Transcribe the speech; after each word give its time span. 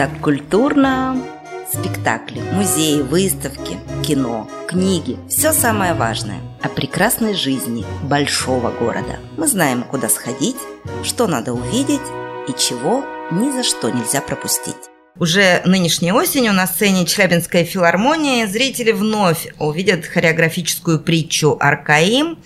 так 0.00 0.18
культурно. 0.22 1.22
Спектакли, 1.70 2.40
музеи, 2.54 3.02
выставки, 3.02 3.76
кино, 4.02 4.48
книги– 4.66 5.18
все 5.28 5.52
самое 5.52 5.92
важное 5.92 6.40
о 6.62 6.70
прекрасной 6.70 7.34
жизни 7.34 7.84
большого 8.04 8.70
города. 8.70 9.18
Мы 9.36 9.46
знаем, 9.46 9.82
куда 9.82 10.08
сходить, 10.08 10.56
что 11.02 11.26
надо 11.26 11.52
увидеть 11.52 12.00
и 12.48 12.58
чего 12.58 13.04
ни 13.30 13.50
за 13.50 13.62
что 13.62 13.90
нельзя 13.90 14.22
пропустить. 14.22 14.88
Уже 15.18 15.60
нынешней 15.66 16.12
осенью 16.12 16.54
на 16.54 16.66
сцене 16.66 17.04
Челябинской 17.04 17.64
филармонии 17.64 18.46
зрители 18.46 18.92
вновь 18.92 19.48
увидят 19.58 20.06
хореографическую 20.06 20.98
притчу 21.00 21.58
«Аркаим», 21.60 22.38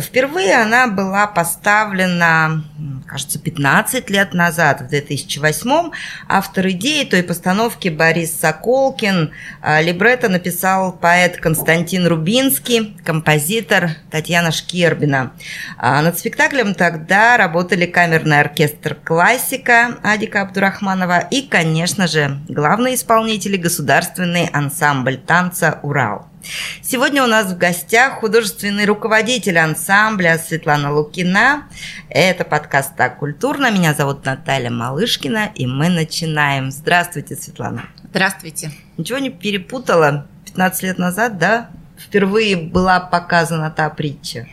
Впервые 0.00 0.56
она 0.56 0.88
была 0.88 1.28
поставлена, 1.28 2.64
кажется, 3.06 3.38
15 3.38 4.10
лет 4.10 4.34
назад, 4.34 4.80
в 4.80 4.88
2008 4.88 5.92
Автор 6.28 6.68
идеи 6.70 7.04
той 7.04 7.22
постановки 7.22 7.88
Борис 7.88 8.38
Соколкин. 8.40 9.30
А, 9.62 9.80
либретто 9.80 10.28
написал 10.28 10.92
поэт 10.92 11.36
Константин 11.36 12.08
Рубинский, 12.08 12.96
композитор 13.04 13.90
Татьяна 14.10 14.50
Шкербина. 14.50 15.32
А, 15.78 16.02
над 16.02 16.18
спектаклем 16.18 16.74
тогда 16.74 17.36
работали 17.36 17.86
камерный 17.86 18.40
оркестр 18.40 18.96
«Классика» 18.96 19.98
Адика 20.02 20.42
Абдурахманова 20.42 21.20
и, 21.20 21.42
конечно 21.42 22.08
же, 22.08 22.40
главные 22.48 22.96
исполнители 22.96 23.56
государственный 23.56 24.46
ансамбль 24.46 25.18
танца 25.18 25.78
«Урал». 25.82 26.33
Сегодня 26.82 27.24
у 27.24 27.26
нас 27.26 27.52
в 27.52 27.58
гостях 27.58 28.20
художественный 28.20 28.84
руководитель 28.84 29.58
ансамбля 29.58 30.38
Светлана 30.38 30.92
Лукина. 30.92 31.68
Это 32.08 32.44
подкаст 32.44 32.94
«Так 32.96 33.18
культурно». 33.18 33.70
Меня 33.70 33.94
зовут 33.94 34.24
Наталья 34.24 34.70
Малышкина, 34.70 35.50
и 35.54 35.66
мы 35.66 35.88
начинаем. 35.88 36.70
Здравствуйте, 36.70 37.36
Светлана. 37.36 37.84
Здравствуйте. 38.10 38.70
Ничего 38.96 39.18
не 39.18 39.30
перепутала? 39.30 40.26
15 40.44 40.82
лет 40.82 40.98
назад, 40.98 41.38
да? 41.38 41.70
Впервые 41.98 42.56
была 42.56 43.00
показана 43.00 43.70
та 43.70 43.88
притча. 43.90 44.46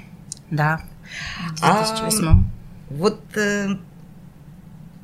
Да, 0.50 0.82
в 1.58 1.62
2008. 1.62 2.28
А, 2.28 2.34
вот 2.90 3.22
э, 3.36 3.78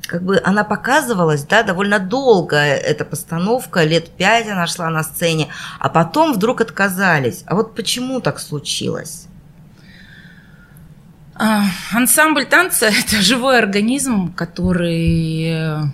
как 0.08 0.22
бы 0.22 0.40
она 0.42 0.64
показывалась, 0.64 1.44
да, 1.44 1.62
довольно 1.62 1.98
долго 1.98 2.56
эта 2.56 3.04
постановка, 3.04 3.84
лет 3.84 4.08
пять 4.10 4.48
она 4.48 4.66
шла 4.66 4.88
на 4.88 5.02
сцене, 5.02 5.48
а 5.78 5.90
потом 5.90 6.32
вдруг 6.32 6.62
отказались. 6.62 7.44
А 7.46 7.54
вот 7.54 7.74
почему 7.74 8.20
так 8.20 8.40
случилось? 8.40 9.26
А, 11.34 11.64
ансамбль 11.92 12.46
танца– 12.46 12.86
это 12.86 13.20
живой 13.20 13.58
организм, 13.58 14.32
который 14.32 15.92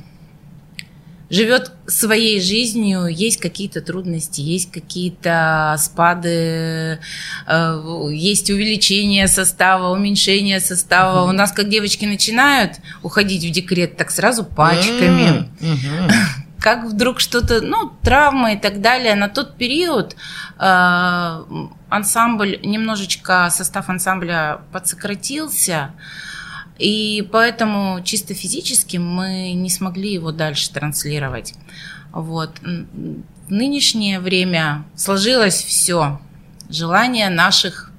живет 1.35 1.73
своей 1.87 2.41
жизнью, 2.41 3.07
есть 3.07 3.41
какие-то 3.41 3.81
трудности, 3.81 4.41
есть 4.41 4.71
какие-то 4.71 5.75
спады, 5.79 7.01
э, 7.47 8.09
есть 8.13 8.51
увеличение 8.51 9.27
состава, 9.27 9.91
уменьшение 9.91 10.61
состава. 10.61 11.29
У 11.29 11.33
нас, 11.33 11.53
как 11.53 11.69
девочки 11.69 12.05
начинают 12.05 12.77
уходить 13.03 13.45
в 13.45 13.51
декрет, 13.51 13.97
так 13.97 14.11
сразу 14.11 14.45
пачками. 14.45 15.49
Как 16.61 16.85
вдруг 16.87 17.21
что-то, 17.21 17.61
ну, 17.61 17.93
травмы 18.03 18.55
и 18.55 18.57
так 18.57 18.81
далее. 18.81 19.15
На 19.17 19.29
тот 19.29 19.59
период 19.59 20.17
э, 20.59 21.43
ансамбль, 21.91 22.59
немножечко 22.63 23.51
состав 23.51 23.91
ансамбля 23.91 24.61
подсократился. 24.73 25.91
И 26.79 27.27
поэтому 27.31 28.03
чисто 28.03 28.35
физически 28.35 28.97
мы 28.97 29.53
не 29.53 29.71
смогли 29.71 30.13
его 30.13 30.33
дальше 30.33 30.73
транслировать. 30.73 31.55
Вот. 32.13 32.59
В 32.61 33.51
нынешнее 33.51 34.19
время 34.21 34.85
сложилось 34.97 35.63
все. 35.63 36.21
Желание 36.69 37.29
наших, 37.29 37.93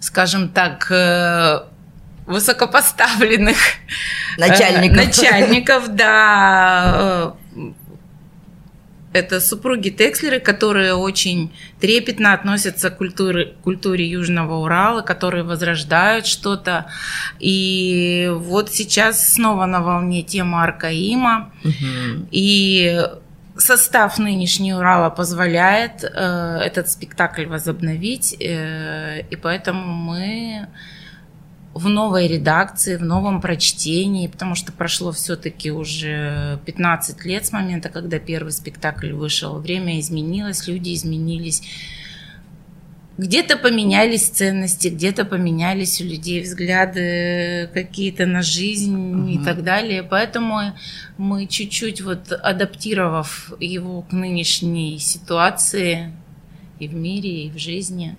скажем 0.00 0.48
так, 0.48 0.90
э, 0.90 1.62
высокопоставленных 2.26 3.56
начальников, 4.38 5.06
начальников 5.06 5.88
да, 5.94 7.34
это 9.14 9.40
супруги 9.40 9.90
Текслеры, 9.90 10.40
которые 10.40 10.94
очень 10.94 11.52
трепетно 11.80 12.32
относятся 12.32 12.90
к 12.90 12.98
культуре, 12.98 13.54
культуре 13.62 14.04
Южного 14.04 14.56
Урала, 14.56 15.02
которые 15.02 15.44
возрождают 15.44 16.26
что-то. 16.26 16.86
И 17.38 18.28
вот 18.34 18.72
сейчас 18.72 19.34
снова 19.34 19.66
на 19.66 19.80
волне 19.82 20.22
тема 20.22 20.64
Аркаима. 20.64 21.52
Угу. 21.64 22.26
И 22.32 23.00
состав 23.56 24.18
нынешний 24.18 24.74
Урала 24.74 25.10
позволяет 25.10 26.02
э, 26.02 26.58
этот 26.60 26.90
спектакль 26.90 27.46
возобновить. 27.46 28.36
Э, 28.40 29.20
и 29.30 29.36
поэтому 29.36 29.94
мы 29.94 30.66
в 31.74 31.88
новой 31.88 32.28
редакции, 32.28 32.96
в 32.96 33.04
новом 33.04 33.40
прочтении, 33.40 34.28
потому 34.28 34.54
что 34.54 34.72
прошло 34.72 35.10
все-таки 35.10 35.72
уже 35.72 36.60
15 36.66 37.24
лет 37.24 37.44
с 37.44 37.52
момента, 37.52 37.88
когда 37.88 38.20
первый 38.20 38.52
спектакль 38.52 39.12
вышел. 39.12 39.58
Время 39.58 39.98
изменилось, 39.98 40.68
люди 40.68 40.94
изменились. 40.94 41.62
Где-то 43.18 43.56
поменялись 43.56 44.28
ценности, 44.28 44.88
где-то 44.88 45.24
поменялись 45.24 46.00
у 46.00 46.04
людей 46.04 46.42
взгляды 46.42 47.68
какие-то 47.74 48.26
на 48.26 48.42
жизнь 48.42 48.94
угу. 48.94 49.28
и 49.28 49.38
так 49.38 49.64
далее. 49.64 50.04
Поэтому 50.04 50.76
мы 51.18 51.46
чуть-чуть 51.46 52.02
вот 52.02 52.32
адаптировав 52.32 53.52
его 53.58 54.02
к 54.02 54.12
нынешней 54.12 54.98
ситуации 55.00 56.12
и 56.78 56.86
в 56.86 56.94
мире, 56.94 57.46
и 57.46 57.50
в 57.50 57.58
жизни, 57.58 58.16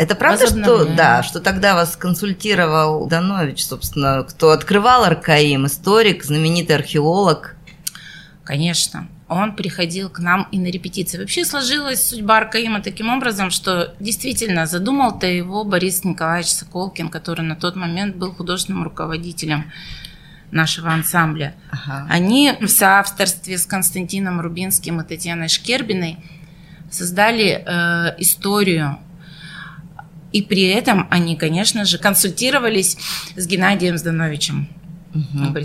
это 0.00 0.14
правда, 0.14 0.46
что, 0.46 0.86
да, 0.86 1.22
что 1.22 1.40
тогда 1.40 1.74
вас 1.74 1.94
консультировал 1.94 3.06
Данович, 3.06 3.66
собственно, 3.66 4.22
кто 4.22 4.50
открывал 4.50 5.04
Аркаим, 5.04 5.66
историк, 5.66 6.24
знаменитый 6.24 6.76
археолог? 6.76 7.54
Конечно. 8.42 9.08
Он 9.28 9.54
приходил 9.54 10.08
к 10.08 10.18
нам 10.18 10.48
и 10.50 10.58
на 10.58 10.68
репетиции. 10.68 11.18
Вообще 11.18 11.44
сложилась 11.44 12.08
судьба 12.08 12.38
Аркаима 12.38 12.80
таким 12.80 13.10
образом, 13.10 13.50
что 13.50 13.94
действительно 14.00 14.64
задумал-то 14.64 15.26
его 15.26 15.64
Борис 15.64 16.02
Николаевич 16.02 16.52
Соколкин, 16.52 17.10
который 17.10 17.42
на 17.42 17.54
тот 17.54 17.76
момент 17.76 18.16
был 18.16 18.32
художественным 18.32 18.84
руководителем 18.84 19.70
нашего 20.50 20.90
ансамбля. 20.90 21.54
Ага. 21.70 22.06
Они 22.08 22.54
в 22.58 22.68
соавторстве 22.68 23.58
с 23.58 23.66
Константином 23.66 24.40
Рубинским 24.40 25.02
и 25.02 25.04
Татьяной 25.04 25.48
Шкербиной 25.48 26.16
создали 26.90 27.62
э, 27.64 28.14
историю 28.18 28.98
и 30.32 30.42
при 30.42 30.64
этом 30.68 31.06
они, 31.10 31.36
конечно 31.36 31.84
же, 31.84 31.98
консультировались 31.98 32.96
с 33.36 33.46
Геннадием 33.46 33.98
Здановичем. 33.98 34.68
Угу. 35.12 35.56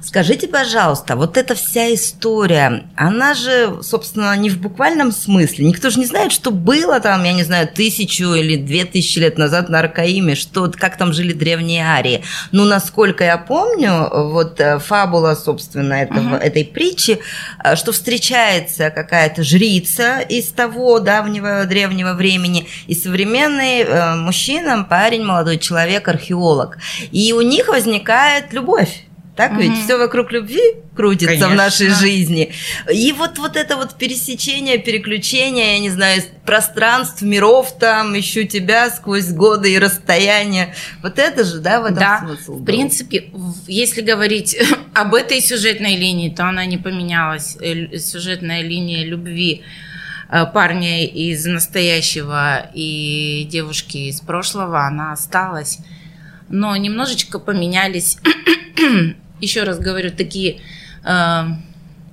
Скажите, 0.00 0.48
пожалуйста, 0.48 1.14
вот 1.16 1.36
эта 1.36 1.54
вся 1.54 1.92
история, 1.92 2.88
она 2.96 3.34
же, 3.34 3.82
собственно, 3.82 4.34
не 4.36 4.48
в 4.48 4.58
буквальном 4.58 5.12
смысле. 5.12 5.66
Никто 5.66 5.90
же 5.90 5.98
не 5.98 6.06
знает, 6.06 6.32
что 6.32 6.50
было 6.50 6.98
там, 6.98 7.22
я 7.24 7.34
не 7.34 7.42
знаю, 7.42 7.68
тысячу 7.68 8.32
или 8.32 8.56
две 8.56 8.86
тысячи 8.86 9.18
лет 9.18 9.36
назад 9.36 9.68
на 9.68 9.80
Аркаиме, 9.80 10.34
что, 10.34 10.72
как 10.74 10.96
там 10.96 11.12
жили 11.12 11.34
древние 11.34 11.84
арии. 11.84 12.22
Ну, 12.50 12.64
насколько 12.64 13.24
я 13.24 13.36
помню, 13.36 14.08
вот 14.10 14.58
э, 14.58 14.78
фабула, 14.78 15.34
собственно, 15.34 15.92
этого, 15.92 16.36
угу. 16.36 16.36
этой 16.36 16.64
притчи, 16.64 17.18
э, 17.62 17.76
что 17.76 17.92
встречается 17.92 18.88
какая-то 18.88 19.42
жрица 19.42 20.20
из 20.20 20.46
того 20.46 20.98
давнего 20.98 21.66
древнего 21.66 22.14
времени 22.14 22.66
и 22.86 22.94
современный 22.94 23.80
э, 23.80 24.14
мужчина, 24.14 24.86
парень, 24.88 25.24
молодой 25.24 25.58
человек, 25.58 26.08
археолог. 26.08 26.78
И 27.12 27.34
у 27.34 27.42
них 27.42 27.68
возникает 27.68 28.54
любовь 28.54 28.77
любовь. 28.78 29.02
Так 29.38 29.52
угу. 29.52 29.60
ведь 29.60 29.84
все 29.84 29.96
вокруг 29.96 30.32
любви 30.32 30.60
крутится 30.96 31.26
Конечно. 31.28 31.50
в 31.50 31.54
нашей 31.54 31.90
жизни. 31.90 32.52
И 32.92 33.12
вот, 33.12 33.38
вот 33.38 33.54
это 33.54 33.76
вот 33.76 33.94
пересечение, 33.94 34.78
переключение, 34.78 35.74
я 35.74 35.78
не 35.78 35.90
знаю, 35.90 36.22
пространств, 36.44 37.22
миров 37.22 37.78
там, 37.78 38.18
ищу 38.18 38.42
тебя 38.48 38.90
сквозь 38.90 39.28
годы 39.28 39.72
и 39.72 39.78
расстояния. 39.78 40.74
Вот 41.04 41.20
это 41.20 41.44
же, 41.44 41.60
да, 41.60 41.80
в 41.80 41.84
этом 41.84 41.98
да, 41.98 42.18
смысл 42.18 42.54
был. 42.54 42.62
в 42.62 42.64
принципе, 42.64 43.30
если 43.68 44.00
говорить 44.00 44.58
об 44.92 45.14
этой 45.14 45.40
сюжетной 45.40 45.94
линии, 45.94 46.30
то 46.30 46.48
она 46.48 46.66
не 46.66 46.76
поменялась. 46.76 47.56
Э, 47.60 47.96
сюжетная 47.96 48.62
линия 48.62 49.04
любви 49.04 49.62
э, 50.30 50.46
парня 50.46 51.06
из 51.06 51.46
настоящего 51.46 52.68
и 52.74 53.46
девушки 53.48 54.08
из 54.08 54.20
прошлого, 54.20 54.84
она 54.84 55.12
осталась. 55.12 55.78
Но 56.48 56.74
немножечко 56.74 57.38
поменялись 57.38 58.18
еще 59.40 59.62
раз 59.64 59.78
говорю, 59.78 60.10
такие, 60.10 60.60
э, 61.04 61.44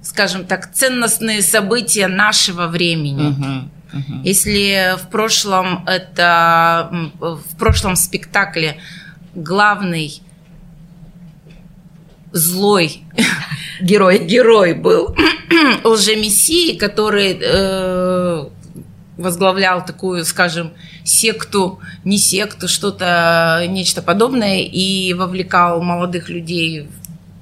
скажем 0.02 0.46
так, 0.46 0.74
ценностные 0.74 1.42
события 1.42 2.08
нашего 2.08 2.68
времени. 2.68 3.30
Угу. 3.30 3.70
Угу. 4.00 4.22
Если 4.24 4.96
в 4.98 5.10
прошлом 5.10 5.86
это 5.88 6.90
в 7.20 7.58
прошлом 7.58 7.96
спектакле 7.96 8.78
главный 9.36 10.22
злой 12.32 13.04
Герой. 13.82 14.20
Герой 14.26 14.74
был 14.74 15.16
лжемессии, 15.84 16.78
который 16.78 17.38
э, 17.42 18.50
возглавлял 19.18 19.86
такую, 19.86 20.26
скажем, 20.26 20.74
секту, 21.04 21.80
не 22.04 22.18
секту, 22.18 22.68
что-то, 22.68 23.64
нечто 23.68 24.02
подобное, 24.02 24.60
и 24.60 25.14
вовлекал 25.14 25.82
молодых 25.82 26.30
людей 26.30 26.88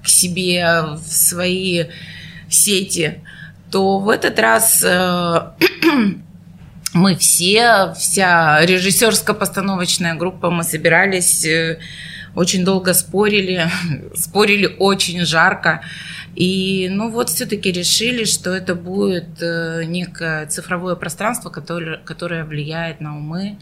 к 0.04 0.08
себе 0.08 0.84
в 0.96 1.12
свои 1.12 1.86
сети, 2.50 3.22
то 3.72 4.00
в 4.00 4.10
этот 4.10 4.38
раз 4.38 4.84
э, 4.86 5.42
мы 6.94 7.16
все, 7.16 7.94
вся 7.98 8.64
режиссерско-постановочная 8.66 10.16
группа, 10.16 10.52
мы 10.52 10.64
собирались, 10.64 11.46
э, 11.46 11.80
очень 12.36 12.66
долго 12.66 12.94
спорили, 12.94 13.70
спорили 14.16 14.76
очень 14.80 15.26
жарко. 15.26 15.84
И, 16.36 16.88
ну 16.90 17.10
вот, 17.10 17.30
все-таки 17.30 17.72
решили, 17.72 18.26
что 18.26 18.52
это 18.52 18.74
будет 18.76 19.42
э, 19.42 19.84
некое 19.86 20.48
цифровое 20.48 20.96
пространство, 20.96 21.50
которое, 21.50 21.98
которое 21.98 22.44
влияет 22.44 23.02
на 23.02 23.18
умы, 23.18 23.58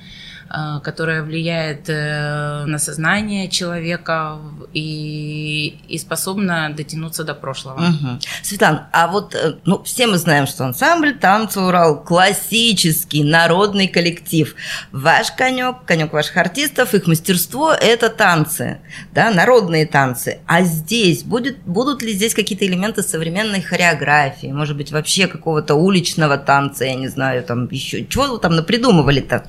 которая 0.83 1.24
влияет 1.24 1.89
э, 1.89 2.65
на 2.65 2.77
сознание 2.77 3.50
человека 3.50 4.38
и, 4.74 5.80
и 5.88 5.98
способна 5.98 6.74
дотянуться 6.75 7.24
до 7.24 7.33
прошлого. 7.33 7.77
Угу. 7.77 8.19
Светлана, 8.44 8.89
а 8.92 9.07
вот 9.07 9.33
э, 9.33 9.56
ну, 9.65 9.81
все 9.83 10.07
мы 10.07 10.18
знаем, 10.18 10.48
что 10.48 10.65
ансамбль 10.65 11.18
«Танцы 11.18 11.62
Урал»– 11.62 12.03
классический 12.06 13.24
народный 13.24 13.88
коллектив. 13.88 14.56
Ваш 14.92 15.31
конек, 15.31 15.86
конек 15.86 16.12
ваших 16.12 16.36
артистов, 16.38 16.94
их 16.94 17.07
мастерство– 17.07 17.71
это 17.81 18.09
танцы, 18.09 18.81
да, 19.13 19.31
народные 19.31 19.86
танцы. 19.86 20.39
А 20.48 20.63
здесь 20.63 21.24
будет, 21.24 21.59
будут 21.59 22.01
ли 22.01 22.12
здесь 22.12 22.33
какие-то 22.33 22.65
элементы 22.65 23.03
современной 23.03 23.62
хореографии, 23.62 24.48
может 24.48 24.75
быть, 24.75 24.92
вообще 24.92 25.27
какого-то 25.27 25.75
уличного 25.75 26.38
танца, 26.38 26.83
я 26.86 26.95
не 26.95 27.07
знаю, 27.07 27.44
там 27.44 27.69
еще, 27.71 28.06
чего 28.06 28.25
вы 28.27 28.39
там 28.39 28.56
напридумывали-то? 28.56 29.45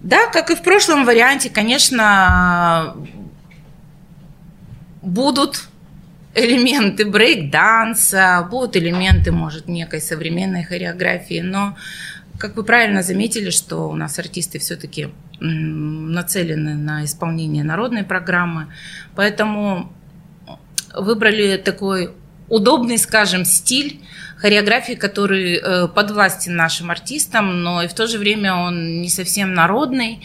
Да, 0.00 0.30
как 0.32 0.50
и 0.50 0.54
в 0.54 0.62
прошлом 0.62 1.04
варианте, 1.04 1.50
конечно, 1.50 2.96
будут 5.02 5.68
элементы 6.34 7.04
брейк-данса, 7.04 8.46
будут 8.50 8.76
элементы, 8.76 9.30
может, 9.30 9.68
некой 9.68 10.00
современной 10.00 10.64
хореографии, 10.64 11.40
но, 11.40 11.76
как 12.38 12.56
вы 12.56 12.64
правильно 12.64 13.02
заметили, 13.02 13.50
что 13.50 13.90
у 13.90 13.94
нас 13.94 14.18
артисты 14.18 14.58
все-таки 14.58 15.08
нацелены 15.40 16.74
на 16.74 17.04
исполнение 17.04 17.64
народной 17.64 18.04
программы, 18.04 18.68
поэтому 19.14 19.92
выбрали 20.94 21.56
такой 21.56 22.12
удобный, 22.48 22.98
скажем, 22.98 23.44
стиль 23.44 24.00
хореографии, 24.40 24.94
который 24.94 25.56
э, 25.56 25.88
подвластен 25.88 26.56
нашим 26.56 26.90
артистам, 26.90 27.62
но 27.62 27.82
и 27.82 27.88
в 27.88 27.94
то 27.94 28.06
же 28.06 28.18
время 28.18 28.54
он 28.54 29.02
не 29.02 29.10
совсем 29.10 29.52
народный. 29.52 30.20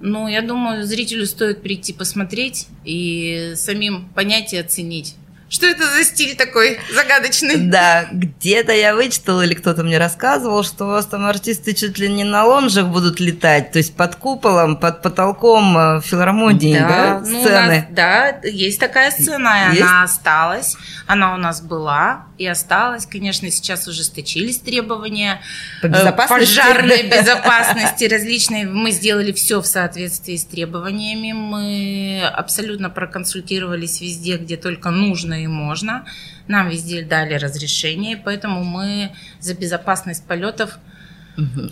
Но 0.00 0.28
я 0.28 0.42
думаю, 0.42 0.84
зрителю 0.84 1.24
стоит 1.24 1.62
прийти 1.62 1.94
посмотреть 1.94 2.66
и 2.84 3.52
самим 3.56 4.08
понять 4.14 4.52
и 4.52 4.58
оценить. 4.58 5.14
Что 5.54 5.66
это 5.66 5.86
за 5.86 6.02
стиль 6.02 6.34
такой 6.34 6.80
загадочный? 6.92 7.54
Да, 7.58 8.08
где-то 8.10 8.72
я 8.72 8.92
вычитала 8.92 9.42
или 9.42 9.54
кто-то 9.54 9.84
мне 9.84 9.98
рассказывал, 9.98 10.64
что 10.64 10.86
у 10.86 10.88
вас 10.88 11.06
там 11.06 11.26
артисты 11.26 11.74
чуть 11.74 11.96
ли 12.00 12.08
не 12.08 12.24
на 12.24 12.44
лонжах 12.44 12.88
будут 12.88 13.20
летать, 13.20 13.70
то 13.70 13.78
есть 13.78 13.94
под 13.94 14.16
куполом, 14.16 14.76
под 14.76 15.00
потолком 15.00 15.78
э, 15.78 16.00
филармонии, 16.00 16.76
да, 16.76 16.88
да 16.88 17.20
ну, 17.20 17.40
сцены? 17.40 17.76
нас, 17.76 17.84
да, 17.90 18.40
есть 18.42 18.80
такая 18.80 19.12
сцена, 19.12 19.72
и 19.72 19.80
она 19.80 20.02
осталась, 20.02 20.76
она 21.06 21.34
у 21.34 21.36
нас 21.36 21.60
была 21.60 22.26
и 22.36 22.46
осталась. 22.46 23.06
Конечно, 23.06 23.48
сейчас 23.50 23.86
ужесточились 23.86 24.58
требования 24.58 25.40
По 25.82 25.88
безопасности, 25.88 26.56
пожарной 26.56 27.02
безопасности 27.10 28.04
различные. 28.04 28.66
Мы 28.66 28.90
сделали 28.90 29.32
все 29.32 29.60
в 29.60 29.66
соответствии 29.66 30.36
с 30.36 30.44
требованиями. 30.44 31.32
Мы 31.32 32.22
абсолютно 32.26 32.90
проконсультировались 32.90 34.00
везде, 34.00 34.36
где 34.36 34.56
только 34.56 34.90
нужно 34.90 35.43
и 35.44 35.46
можно. 35.46 36.04
Нам 36.48 36.68
везде 36.68 37.02
дали 37.02 37.34
разрешение, 37.34 38.16
поэтому 38.16 38.64
мы 38.64 39.12
за 39.40 39.54
безопасность 39.54 40.26
полетов 40.26 40.78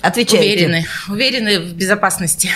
Отвечаете. 0.01 0.67
уверены, 0.67 0.87
уверены 1.09 1.61
в 1.61 1.75
безопасности. 1.75 2.51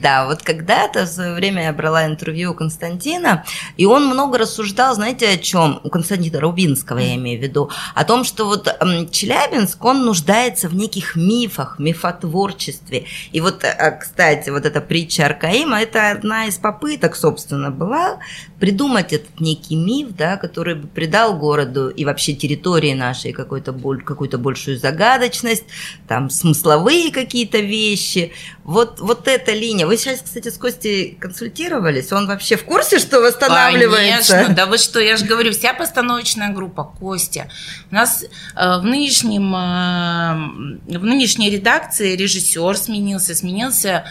Да, 0.00 0.26
вот 0.26 0.42
когда-то 0.42 1.04
в 1.04 1.08
свое 1.08 1.34
время 1.34 1.64
я 1.64 1.72
брала 1.72 2.04
интервью 2.06 2.50
у 2.50 2.54
Константина, 2.54 3.44
и 3.76 3.86
он 3.86 4.06
много 4.06 4.38
рассуждал, 4.38 4.96
знаете, 4.96 5.28
о 5.28 5.36
чем? 5.36 5.80
У 5.84 5.88
Константина 5.88 6.40
Рубинского, 6.40 6.98
я 6.98 7.14
имею 7.14 7.38
в 7.38 7.42
виду, 7.42 7.70
о 7.94 8.04
том, 8.04 8.24
что 8.24 8.46
вот 8.46 8.66
Челябинск, 9.12 9.84
он 9.84 10.04
нуждается 10.04 10.68
в 10.68 10.74
неких 10.74 11.14
мифах, 11.14 11.78
мифотворчестве. 11.78 13.04
И 13.30 13.40
вот, 13.40 13.62
э, 13.62 13.98
кстати, 14.00 14.50
вот 14.50 14.66
эта 14.66 14.80
притча 14.80 15.26
Аркаима, 15.26 15.80
это 15.80 16.10
одна 16.10 16.46
из 16.46 16.56
попыток, 16.56 17.14
собственно, 17.14 17.70
была 17.70 18.18
придумать 18.58 19.12
этот 19.12 19.38
некий 19.38 19.76
миф, 19.76 20.08
да, 20.16 20.36
который 20.36 20.74
бы 20.74 20.88
придал 20.88 21.36
городу 21.38 21.88
и 21.88 22.04
вообще 22.04 22.32
территории 22.32 22.94
нашей 22.94 23.32
какую-то 23.32 23.72
боль, 23.72 24.02
какую-то 24.02 24.38
большую 24.38 24.76
загадочность, 24.76 25.64
там 26.08 26.30
смысловые 26.30 27.12
какие-то 27.12 27.58
вещи. 27.58 28.32
Вот, 28.64 28.98
вот 29.00 29.28
эта 29.28 29.52
линия. 29.52 29.86
Вы 29.86 29.96
сейчас, 29.96 30.20
кстати, 30.22 30.48
с 30.48 30.56
Костей 30.56 31.16
консультировались? 31.20 32.12
Он 32.12 32.26
вообще 32.26 32.56
в 32.56 32.64
курсе, 32.64 32.98
что 32.98 33.20
восстанавливается? 33.20 34.32
Конечно, 34.32 34.54
да 34.54 34.66
вы 34.66 34.78
что, 34.78 35.00
я 35.00 35.16
же 35.16 35.24
говорю, 35.24 35.52
вся 35.52 35.74
постановочная 35.74 36.52
группа, 36.52 36.84
Костя. 36.84 37.48
У 37.90 37.94
нас 37.94 38.24
э, 38.24 38.78
в, 38.78 38.84
нынешнем, 38.84 39.54
э, 39.54 40.98
в 40.98 41.04
нынешней 41.04 41.50
редакции 41.50 42.16
режиссер 42.16 42.76
сменился, 42.76 43.34
сменился 43.34 44.04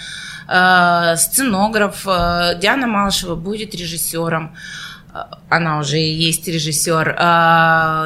Э, 0.48 1.16
сценограф 1.18 2.06
э, 2.06 2.60
Диана 2.60 2.88
Малышева 2.88 3.36
будет 3.36 3.76
режиссером. 3.76 4.56
Она 5.50 5.78
уже 5.80 6.00
и 6.00 6.12
есть 6.12 6.48
режиссер. 6.48 7.14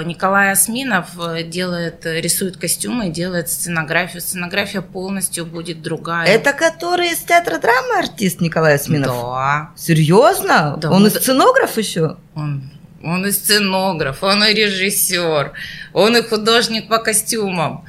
Николай 0.06 0.52
Осминов 0.52 1.12
делает, 1.48 2.06
рисует 2.06 2.58
костюмы, 2.58 3.10
делает 3.10 3.50
сценографию. 3.50 4.22
Сценография 4.22 4.82
полностью 4.82 5.46
будет 5.46 5.82
другая. 5.82 6.28
Это 6.28 6.52
который 6.52 7.12
из 7.12 7.20
театра 7.20 7.60
драмы 7.60 8.00
артист 8.00 8.42
Николай 8.42 8.76
Осминов? 8.76 9.08
Да. 9.08 9.70
Серьезно? 9.78 10.76
Да, 10.78 10.92
он 10.92 11.08
и 11.08 11.10
сценограф 11.10 11.78
еще? 11.78 12.18
Он, 12.36 12.70
он 13.02 13.26
и 13.26 13.32
сценограф, 13.32 14.22
он 14.24 14.44
и 14.44 14.54
режиссер, 14.54 15.54
он 15.94 16.18
и 16.18 16.22
художник 16.22 16.90
по 16.90 16.98
костюмам. 16.98 17.86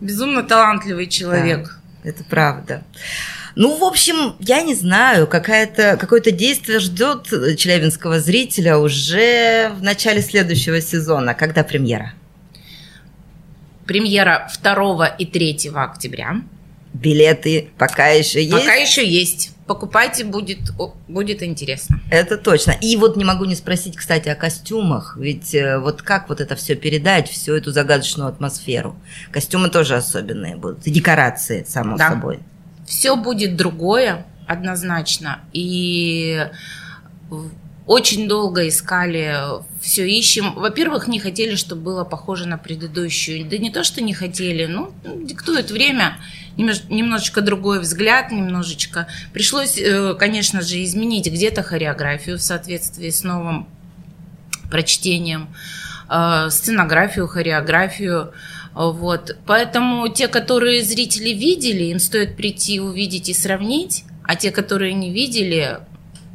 Безумно 0.00 0.42
талантливый 0.42 1.06
человек. 1.06 1.80
Да, 2.04 2.10
это 2.10 2.22
правда. 2.24 2.82
Ну, 3.58 3.76
в 3.76 3.82
общем, 3.82 4.36
я 4.38 4.62
не 4.62 4.76
знаю, 4.76 5.26
какая-то, 5.26 5.96
какое-то 5.96 6.30
действие 6.30 6.78
ждет 6.78 7.24
челябинского 7.58 8.20
зрителя 8.20 8.78
уже 8.78 9.72
в 9.76 9.82
начале 9.82 10.22
следующего 10.22 10.80
сезона. 10.80 11.34
Когда 11.34 11.64
премьера? 11.64 12.12
Премьера 13.84 14.48
2 14.62 15.06
и 15.08 15.26
3 15.26 15.72
октября. 15.74 16.36
Билеты 16.92 17.70
пока 17.76 18.10
еще 18.10 18.40
есть? 18.40 18.52
Пока 18.52 18.74
еще 18.74 19.04
есть. 19.04 19.50
Покупайте, 19.66 20.24
будет, 20.24 20.70
будет 21.08 21.42
интересно. 21.42 22.00
Это 22.12 22.38
точно. 22.38 22.76
И 22.80 22.96
вот 22.96 23.16
не 23.16 23.24
могу 23.24 23.44
не 23.44 23.56
спросить, 23.56 23.96
кстати, 23.96 24.28
о 24.28 24.36
костюмах. 24.36 25.16
Ведь 25.18 25.52
э, 25.52 25.80
вот 25.80 26.02
как 26.02 26.28
вот 26.28 26.40
это 26.40 26.54
все 26.54 26.76
передать, 26.76 27.28
всю 27.28 27.54
эту 27.54 27.72
загадочную 27.72 28.28
атмосферу? 28.28 28.94
Костюмы 29.32 29.68
тоже 29.68 29.96
особенные 29.96 30.54
будут. 30.54 30.86
И 30.86 30.92
декорации, 30.92 31.66
само 31.68 31.96
да. 31.96 32.10
собой 32.10 32.38
все 32.88 33.16
будет 33.16 33.56
другое 33.56 34.26
однозначно. 34.46 35.40
И 35.52 36.46
очень 37.86 38.28
долго 38.28 38.68
искали, 38.68 39.36
все 39.80 40.08
ищем. 40.08 40.54
Во-первых, 40.54 41.06
не 41.06 41.20
хотели, 41.20 41.54
чтобы 41.54 41.82
было 41.82 42.04
похоже 42.04 42.46
на 42.48 42.58
предыдущую. 42.58 43.48
Да 43.48 43.58
не 43.58 43.70
то, 43.70 43.84
что 43.84 44.02
не 44.02 44.14
хотели, 44.14 44.66
ну, 44.66 44.92
диктует 45.04 45.70
время, 45.70 46.18
немножечко 46.56 47.40
другой 47.40 47.80
взгляд, 47.80 48.30
немножечко. 48.30 49.06
Пришлось, 49.32 49.78
э, 49.78 50.14
конечно 50.18 50.60
же, 50.60 50.82
изменить 50.82 51.26
где-то 51.26 51.62
хореографию 51.62 52.38
в 52.38 52.42
соответствии 52.42 53.10
с 53.10 53.22
новым 53.22 53.68
прочтением, 54.70 55.48
э, 56.10 56.48
сценографию, 56.50 57.26
хореографию. 57.26 58.32
Вот. 58.78 59.36
Поэтому 59.44 60.08
те, 60.08 60.28
которые 60.28 60.84
зрители 60.84 61.30
видели, 61.30 61.84
им 61.84 61.98
стоит 61.98 62.36
прийти, 62.36 62.78
увидеть 62.78 63.28
и 63.28 63.34
сравнить, 63.34 64.04
а 64.22 64.36
те, 64.36 64.52
которые 64.52 64.92
не 64.92 65.12
видели, 65.12 65.80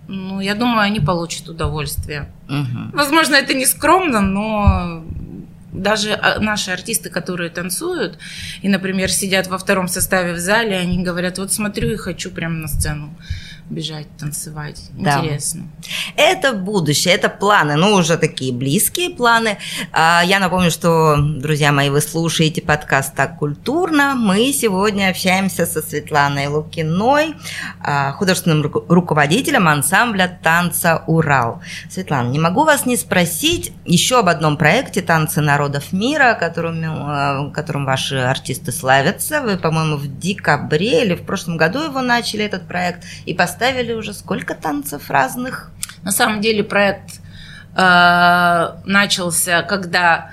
ну, 0.10 0.42
я 0.42 0.54
думаю, 0.54 0.82
они 0.82 1.00
получат 1.00 1.48
удовольствие. 1.48 2.30
Угу. 2.50 2.98
Возможно, 2.98 3.36
это 3.36 3.54
не 3.54 3.66
скромно, 3.66 4.20
но 4.20 5.06
даже 5.72 6.12
а, 6.12 6.42
наши 6.42 6.72
артисты, 6.72 7.10
которые 7.10 7.50
танцуют, 7.50 8.20
и, 8.62 8.68
например, 8.68 9.10
сидят 9.10 9.48
во 9.48 9.58
втором 9.58 9.88
составе 9.88 10.34
в 10.34 10.38
зале, 10.38 10.78
они 10.78 11.02
говорят, 11.02 11.38
вот 11.38 11.54
смотрю 11.54 11.92
и 11.92 11.96
хочу 11.96 12.30
прямо 12.30 12.56
на 12.56 12.68
сцену 12.68 13.16
бежать, 13.70 14.08
танцевать. 14.18 14.90
Да. 14.92 15.20
Интересно. 15.20 15.64
Это 16.16 16.54
будущее, 16.54 17.14
это 17.14 17.30
планы, 17.30 17.76
ну, 17.76 17.94
уже 17.94 18.18
такие 18.18 18.54
близкие 18.54 19.10
планы. 19.10 19.58
А, 19.92 20.22
я 20.26 20.40
напомню, 20.40 20.70
что, 20.70 21.18
друзья 21.18 21.72
мои, 21.72 21.90
вы 21.90 22.02
слушаете 22.02 22.62
подкаст 22.62 23.16
«Так 23.16 23.38
культурно». 23.38 24.16
Мы 24.16 24.54
сегодня 24.54 25.10
общаемся 25.10 25.66
со 25.66 25.82
Светланой 25.82 26.48
Лукиной, 26.48 27.36
а, 27.82 28.12
художественным 28.14 28.62
руководителем 28.62 29.68
ансамбля 29.68 30.40
«Танца 30.44 31.04
Урал». 31.08 31.62
Светлана, 31.90 32.30
не 32.30 32.40
могу 32.40 32.64
вас 32.64 32.86
не 32.86 32.98
спросить 32.98 33.72
еще 33.86 34.20
об 34.20 34.30
одном 34.30 34.58
проекте 34.58 35.02
«Танцы 35.02 35.42
народов 35.42 35.94
мира», 35.94 36.38
которым, 36.40 36.84
а, 36.86 37.50
которым 37.52 37.86
ваши 37.86 38.18
артисты 38.18 38.72
славятся. 38.72 39.42
Вы, 39.42 39.58
по-моему, 39.58 39.98
в 39.98 40.20
декабре 40.20 41.06
или 41.06 41.16
в 41.16 41.26
прошлом 41.26 41.58
году 41.58 41.84
его 41.84 42.02
начали, 42.02 42.46
этот 42.46 42.68
проект, 42.68 43.04
и 43.26 43.34
поставили 43.34 43.53
поставили 43.54 43.94
уже 43.94 44.14
сколько 44.14 44.56
танцев 44.56 45.12
разных? 45.12 45.70
На 46.02 46.12
самом 46.12 46.42
деле 46.42 46.64
проект 46.64 47.22
э, 47.76 48.76
начался, 48.86 49.62
когда 49.62 50.32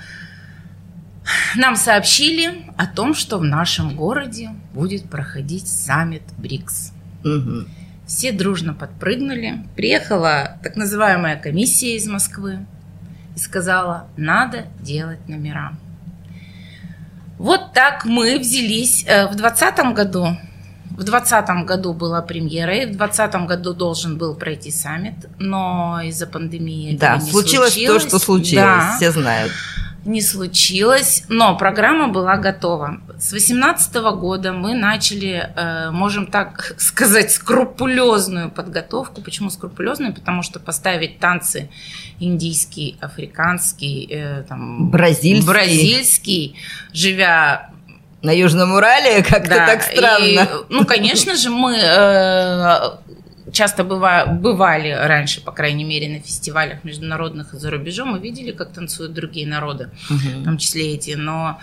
нам 1.55 1.77
сообщили 1.77 2.65
о 2.79 2.87
том, 2.87 3.15
что 3.15 3.39
в 3.39 3.45
нашем 3.45 3.95
городе 3.95 4.51
будет 4.73 5.11
проходить 5.11 5.69
саммит 5.69 6.23
БРИКС. 6.39 6.93
Угу. 7.23 7.67
Все 8.07 8.33
дружно 8.33 8.73
подпрыгнули. 8.73 9.67
Приехала 9.77 10.57
так 10.63 10.77
называемая 10.77 11.37
комиссия 11.37 11.97
из 11.97 12.07
Москвы 12.07 12.65
и 13.37 13.39
сказала, 13.39 14.09
надо 14.17 14.65
делать 14.81 15.29
номера. 15.29 15.75
Вот 17.37 17.75
так 17.75 18.07
мы 18.07 18.39
взялись 18.39 19.05
э, 19.07 19.27
в 19.27 19.37
2020 19.37 19.95
году 19.95 20.39
в 21.01 21.05
2020 21.05 21.65
году 21.65 21.95
была 21.95 22.21
премьера, 22.21 22.77
и 22.77 22.85
в 22.85 22.97
2020 22.97 23.47
году 23.47 23.73
должен 23.73 24.19
был 24.19 24.35
пройти 24.35 24.71
саммит, 24.71 25.15
но 25.39 25.99
из-за 26.05 26.27
пандемии 26.27 26.95
да, 26.95 27.17
не 27.17 27.31
случилось. 27.31 27.73
случилось 27.73 28.03
то, 28.03 28.09
что 28.09 28.19
случилось, 28.19 28.65
да, 28.67 28.95
все 28.99 29.11
знают. 29.11 29.51
Не 30.05 30.21
случилось, 30.21 31.25
но 31.29 31.57
программа 31.57 32.09
была 32.09 32.37
готова. 32.37 33.01
С 33.19 33.31
2018 33.31 33.95
года 34.19 34.53
мы 34.53 34.75
начали, 34.75 35.51
э, 35.57 35.91
можем 35.91 36.27
так 36.27 36.75
сказать, 36.79 37.33
скрупулезную 37.33 38.51
подготовку. 38.51 39.23
Почему 39.23 39.49
скрупулезную? 39.49 40.15
Потому 40.15 40.43
что 40.43 40.61
поставить 40.61 41.19
танцы 41.19 41.71
индийский, 42.19 42.99
африканский, 43.01 44.07
э, 44.11 44.43
там, 44.47 44.91
бразильский. 44.91 45.47
бразильский, 45.47 46.57
живя 46.93 47.71
на 48.23 48.33
Южном 48.33 48.73
Урале 48.73 49.23
как-то 49.29 49.51
да, 49.51 49.67
так 49.67 49.83
странно. 49.83 50.25
И, 50.25 50.41
ну, 50.69 50.85
конечно 50.85 51.37
же, 51.37 51.51
мы 51.51 51.77
э, 51.77 52.91
часто 53.53 53.85
быва, 53.85 54.27
бывали 54.27 54.91
раньше, 54.91 55.41
по 55.41 55.53
крайней 55.53 55.85
мере, 55.85 56.09
на 56.09 56.21
фестивалях 56.21 56.85
международных 56.85 57.55
и 57.55 57.59
за 57.59 57.71
рубежом, 57.71 58.11
мы 58.11 58.19
видели, 58.19 58.53
как 58.53 58.73
танцуют 58.73 59.13
другие 59.13 59.47
народы, 59.47 59.91
угу. 60.09 60.41
в 60.41 60.45
том 60.45 60.59
числе 60.59 60.95
эти, 60.95 61.13
но 61.13 61.59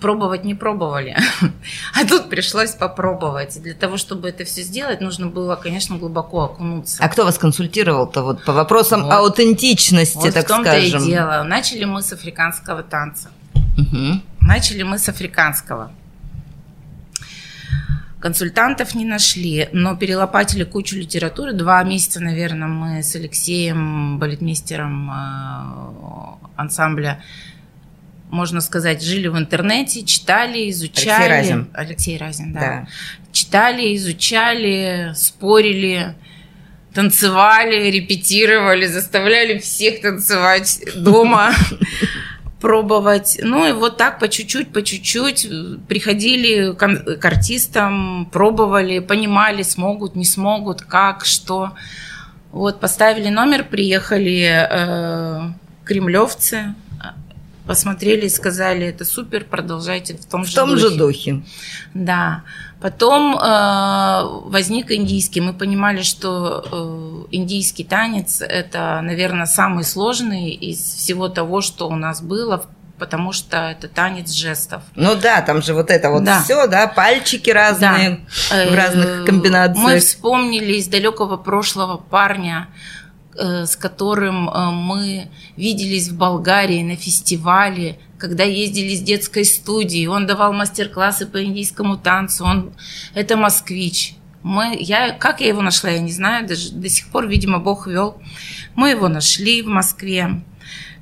пробовать 0.00 0.44
не 0.44 0.54
пробовали. 0.54 1.16
А 1.94 2.06
тут 2.06 2.30
пришлось 2.30 2.70
попробовать. 2.70 3.56
И 3.56 3.60
для 3.60 3.74
того, 3.74 3.96
чтобы 3.96 4.28
это 4.28 4.44
все 4.44 4.62
сделать, 4.62 5.00
нужно 5.00 5.26
было, 5.26 5.56
конечно, 5.56 5.96
глубоко 5.98 6.44
окунуться. 6.44 7.02
А 7.02 7.08
кто 7.08 7.24
вас 7.24 7.38
консультировал-то 7.38 8.22
вот 8.22 8.44
по 8.44 8.52
вопросам 8.52 9.04
вот. 9.04 9.12
аутентичности, 9.12 10.16
вот 10.16 10.34
так 10.34 10.44
в 10.44 10.48
том-то 10.48 10.70
скажем? 10.70 11.02
и 11.02 11.06
дело. 11.06 11.42
Начали 11.42 11.84
мы 11.84 12.02
с 12.02 12.12
африканского 12.12 12.82
танца. 12.82 13.28
Угу. 13.76 14.20
Начали 14.44 14.82
мы 14.82 14.98
с 14.98 15.08
африканского. 15.08 15.90
Консультантов 18.20 18.94
не 18.94 19.04
нашли, 19.04 19.68
но 19.72 19.96
перелопатили 19.96 20.64
кучу 20.64 20.96
литературы. 20.96 21.52
Два 21.52 21.82
месяца, 21.82 22.20
наверное, 22.20 22.68
мы 22.68 23.02
с 23.02 23.14
Алексеем, 23.16 24.18
балетмейстером 24.18 25.10
э, 25.10 26.50
ансамбля, 26.56 27.22
можно 28.30 28.60
сказать, 28.60 29.02
жили 29.02 29.28
в 29.28 29.36
интернете, 29.36 30.04
читали, 30.04 30.70
изучали. 30.70 31.10
Алексей 31.10 31.28
Разин. 31.28 31.70
Алексей 31.74 32.18
Разин, 32.18 32.52
да. 32.52 32.60
да. 32.60 32.88
Читали, 33.32 33.96
изучали, 33.96 35.12
спорили 35.14 36.14
танцевали, 36.94 37.90
репетировали, 37.90 38.86
заставляли 38.86 39.58
всех 39.58 40.00
танцевать 40.00 40.80
дома. 40.94 41.52
пробовать. 42.64 43.38
Ну 43.42 43.68
и 43.68 43.72
вот 43.72 43.98
так 43.98 44.18
по 44.18 44.26
чуть-чуть, 44.26 44.72
по 44.72 44.82
чуть-чуть 44.82 45.46
приходили 45.86 46.72
к 46.72 47.24
артистам, 47.26 48.26
пробовали, 48.32 49.00
понимали, 49.00 49.62
смогут, 49.62 50.16
не 50.16 50.24
смогут, 50.24 50.80
как, 50.80 51.26
что. 51.26 51.72
Вот 52.52 52.80
поставили 52.80 53.28
номер, 53.28 53.64
приехали 53.64 54.66
э, 54.70 55.52
кремлевцы, 55.84 56.74
посмотрели 57.66 58.24
и 58.24 58.30
сказали, 58.30 58.86
это 58.86 59.04
супер, 59.04 59.44
продолжайте 59.44 60.16
в 60.16 60.24
том 60.24 60.44
в 60.44 60.46
же 60.46 60.54
том 60.54 60.70
духе. 60.70 60.80
же 60.80 60.96
духе. 60.96 61.42
Да. 61.92 62.44
Потом 62.84 63.34
э, 63.34 64.22
возник 64.44 64.90
индийский. 64.90 65.40
Мы 65.40 65.54
понимали, 65.54 66.02
что 66.02 67.26
э, 67.30 67.34
индийский 67.34 67.82
танец 67.82 68.42
это, 68.42 69.00
наверное, 69.00 69.46
самый 69.46 69.84
сложный 69.84 70.50
из 70.50 70.80
всего 70.80 71.30
того, 71.30 71.62
что 71.62 71.88
у 71.88 71.96
нас 71.96 72.20
было, 72.20 72.66
потому 72.98 73.32
что 73.32 73.70
это 73.70 73.88
танец 73.88 74.32
жестов. 74.32 74.82
Ну 74.96 75.14
да, 75.14 75.40
там 75.40 75.62
же 75.62 75.72
вот 75.72 75.90
это 75.90 76.10
вот 76.10 76.24
да. 76.24 76.42
все, 76.42 76.66
да, 76.66 76.86
пальчики 76.86 77.48
разные 77.48 78.20
да. 78.50 78.66
в 78.66 78.74
разных 78.74 79.06
э, 79.06 79.24
комбинациях. 79.24 79.82
Мы 79.82 79.98
вспомнили 80.00 80.74
из 80.74 80.86
далекого 80.86 81.38
прошлого 81.38 81.96
парня, 81.96 82.68
э, 83.34 83.64
с 83.64 83.76
которым 83.76 84.50
э, 84.50 84.70
мы 84.72 85.30
виделись 85.56 86.10
в 86.10 86.18
Болгарии 86.18 86.82
на 86.82 86.96
фестивале 86.96 87.98
когда 88.18 88.44
ездили 88.44 88.94
с 88.94 89.00
детской 89.00 89.44
студии, 89.44 90.06
он 90.06 90.26
давал 90.26 90.52
мастер-классы 90.52 91.26
по 91.26 91.42
индийскому 91.44 91.96
танцу, 91.96 92.44
он 92.44 92.72
это 93.14 93.36
москвич. 93.36 94.14
Мы, 94.42 94.76
я, 94.78 95.12
как 95.12 95.40
я 95.40 95.48
его 95.48 95.62
нашла, 95.62 95.90
я 95.90 96.00
не 96.00 96.12
знаю, 96.12 96.46
даже 96.46 96.72
до 96.72 96.88
сих 96.88 97.08
пор, 97.08 97.26
видимо, 97.26 97.58
Бог 97.58 97.86
вел. 97.86 98.20
Мы 98.74 98.90
его 98.90 99.08
нашли 99.08 99.62
в 99.62 99.66
Москве 99.66 100.42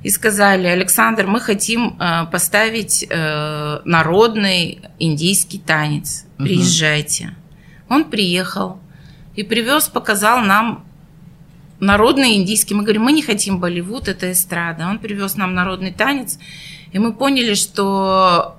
и 0.01 0.09
сказали, 0.09 0.67
Александр, 0.67 1.27
мы 1.27 1.39
хотим 1.39 1.97
э, 1.99 2.25
поставить 2.31 3.05
э, 3.09 3.79
народный 3.85 4.81
индийский 4.99 5.59
танец, 5.59 6.25
приезжайте. 6.37 7.25
Угу. 7.25 7.95
Он 7.95 8.03
приехал 8.05 8.79
и 9.35 9.43
привез, 9.43 9.87
показал 9.87 10.39
нам 10.41 10.85
народный 11.79 12.35
индийский. 12.35 12.75
Мы 12.75 12.83
говорим, 12.83 13.03
мы 13.03 13.11
не 13.11 13.21
хотим 13.21 13.59
Болливуд, 13.59 14.07
это 14.07 14.31
эстрада. 14.31 14.87
Он 14.87 14.99
привез 14.99 15.35
нам 15.35 15.53
народный 15.53 15.91
танец, 15.91 16.39
и 16.93 16.99
мы 16.99 17.11
поняли, 17.13 17.55
что 17.55 18.55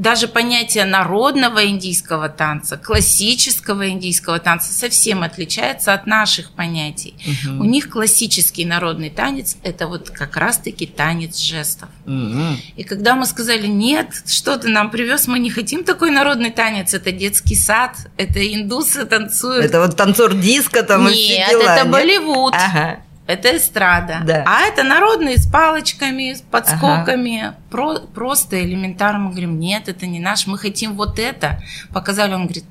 даже 0.00 0.28
понятие 0.28 0.86
народного 0.86 1.66
индийского 1.66 2.28
танца, 2.28 2.78
классического 2.78 3.90
индийского 3.90 4.38
танца 4.38 4.72
совсем 4.72 5.22
отличается 5.22 5.92
от 5.92 6.06
наших 6.06 6.52
понятий. 6.52 7.14
Угу. 7.26 7.60
У 7.60 7.64
них 7.64 7.90
классический 7.90 8.64
народный 8.64 9.10
танец– 9.10 9.56
это 9.62 9.86
вот 9.86 10.08
как 10.10 10.36
раз-таки 10.36 10.86
танец 10.86 11.38
жестов. 11.38 11.90
Угу. 12.06 12.56
И 12.76 12.84
когда 12.84 13.14
мы 13.14 13.26
сказали, 13.26 13.66
нет, 13.66 14.08
что 14.26 14.56
ты 14.56 14.68
нам 14.68 14.90
привез, 14.90 15.26
мы 15.26 15.38
не 15.38 15.50
хотим 15.50 15.84
такой 15.84 16.10
народный 16.10 16.50
танец, 16.50 16.94
это 16.94 17.12
детский 17.12 17.54
сад, 17.54 17.96
это 18.16 18.40
индусы 18.40 19.04
танцуют. 19.04 19.66
Это 19.66 19.80
вот 19.80 19.96
танцор 19.96 20.34
диска 20.34 20.82
там 20.82 21.04
Нет, 21.04 21.12
и 21.12 21.16
все 21.16 21.46
дела, 21.50 21.62
это 21.62 21.84
нет? 21.84 21.92
Болливуд. 21.92 22.54
Ага 22.54 23.00
это 23.30 23.56
эстрада. 23.56 24.22
Да. 24.24 24.44
А 24.46 24.62
это 24.62 24.82
народные 24.82 25.38
с 25.38 25.46
палочками, 25.46 26.34
с 26.34 26.40
подскоками. 26.40 27.40
Ага. 27.40 27.56
Про, 27.70 27.98
просто 28.00 28.62
элементарно 28.62 29.20
мы 29.20 29.30
говорим, 29.30 29.58
нет, 29.58 29.88
это 29.88 30.06
не 30.06 30.20
наш, 30.20 30.46
мы 30.46 30.58
хотим 30.58 30.94
вот 30.94 31.18
это. 31.18 31.62
Показали, 31.92 32.34
он 32.34 32.44
говорит, 32.44 32.64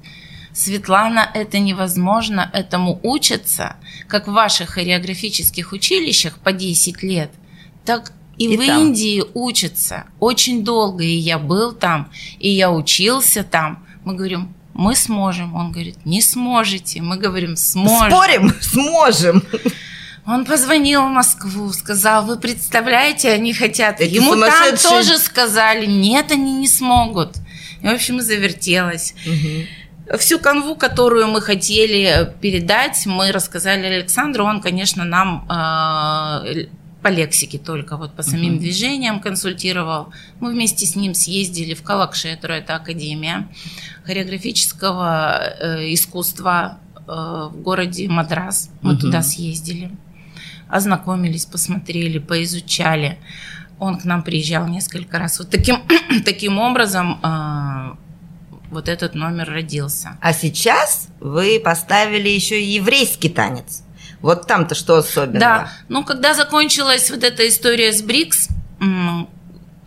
Светлана, 0.54 1.30
это 1.34 1.60
невозможно, 1.60 2.50
этому 2.54 3.00
учатся, 3.04 3.76
как 4.08 4.28
в 4.28 4.32
ваших 4.32 4.72
хореографических 4.72 5.72
училищах 5.72 6.40
по 6.40 6.52
10 6.52 7.04
лет, 7.04 7.32
так 7.86 8.12
и, 8.38 8.46
и 8.46 8.58
в 8.58 8.66
там. 8.66 8.82
Индии 8.82 9.24
учатся 9.34 10.06
очень 10.20 10.64
долго, 10.64 11.04
и 11.04 11.16
я 11.16 11.40
был 11.40 11.72
там, 11.72 12.10
и 12.40 12.50
я 12.50 12.72
учился 12.72 13.44
там. 13.44 13.86
Мы 14.04 14.16
говорим, 14.16 14.54
мы 14.74 14.96
сможем. 14.96 15.56
Он 15.56 15.72
говорит, 15.72 16.06
не 16.06 16.22
сможете. 16.22 17.02
Мы 17.02 17.18
говорим, 17.18 17.58
сможем. 17.58 18.10
Спорим, 18.10 18.54
сможем. 18.62 19.44
Он 20.30 20.46
позвонил 20.46 21.02
в 21.02 21.10
Москву, 21.10 21.74
сказал, 21.74 22.26
вы 22.26 22.38
представляете, 22.38 23.32
они 23.32 23.52
хотят. 23.54 24.00
Эти 24.00 24.16
Ему 24.16 24.36
там 24.36 24.78
тоже 24.78 25.18
сказали, 25.18 25.88
нет, 25.88 26.32
они 26.32 26.54
не 26.54 26.68
смогут. 26.68 27.38
И, 27.82 27.88
в 27.88 27.92
общем, 27.92 28.22
завертелось. 28.22 29.16
Угу. 29.26 30.18
Всю 30.20 30.40
канву, 30.40 30.76
которую 30.76 31.28
мы 31.28 31.42
хотели 31.42 32.32
передать, 32.42 33.06
мы 33.06 33.32
рассказали 33.32 33.86
Александру. 33.86 34.44
Он, 34.44 34.62
конечно, 34.62 35.04
нам 35.04 35.46
э, 35.50 36.66
по 37.02 37.08
лексике 37.08 37.58
только, 37.58 37.98
вот 37.98 38.16
по 38.16 38.24
самим 38.24 38.56
uh-huh. 38.56 38.60
движениям 38.60 39.20
консультировал. 39.20 40.12
Мы 40.40 40.52
вместе 40.52 40.86
с 40.86 40.96
ним 40.96 41.14
съездили 41.14 41.74
в 41.74 41.84
Калакшетру, 41.84 42.54
это 42.54 42.76
академия 42.76 43.48
хореографического 44.06 45.40
э, 45.40 45.94
искусства 45.94 46.80
э, 46.96 47.02
в 47.52 47.62
городе 47.62 48.08
Мадрас. 48.10 48.70
Мы 48.82 48.94
uh-huh. 48.94 49.00
туда 49.00 49.22
съездили, 49.22 49.92
ознакомились, 50.70 51.46
посмотрели, 51.46 52.20
поизучали. 52.20 53.18
Он 53.80 53.98
к 53.98 54.06
нам 54.06 54.24
приезжал 54.24 54.68
несколько 54.68 55.20
раз. 55.20 55.40
Вот 55.40 55.50
таким, 55.50 55.84
таким 56.26 56.60
образом 56.60 57.20
э, 57.24 57.96
вот 58.70 58.88
этот 58.88 59.16
номер 59.16 59.50
родился. 59.50 60.18
А 60.22 60.34
сейчас 60.34 61.08
вы 61.20 61.60
поставили 61.64 62.30
еще 62.30 62.62
и 62.62 62.74
еврейский 62.74 63.30
танец. 63.30 63.84
Вот 64.22 64.48
там-то 64.48 64.76
что 64.76 64.98
особенного? 64.98 65.40
Да, 65.40 65.72
ну 65.88 66.04
когда 66.04 66.34
закончилась 66.34 67.10
вот 67.10 67.24
эта 67.24 67.48
история 67.48 67.94
с 67.94 68.02
БРИКС, 68.02 68.50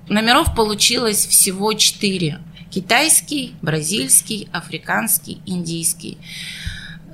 номеров 0.09 0.55
получилось 0.55 1.27
всего 1.27 1.75
четыре. 1.75 2.41
Китайский, 2.71 3.55
бразильский, 3.61 4.49
африканский, 4.53 5.43
индийский. 5.45 6.17